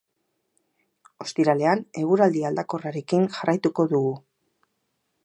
[1.25, 4.15] Ostiralean, eguraldi aldakorrarekin jarraituko dugu.